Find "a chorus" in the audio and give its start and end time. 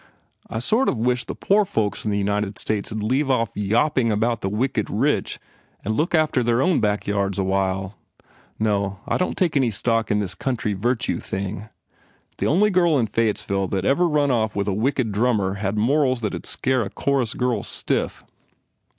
16.81-17.35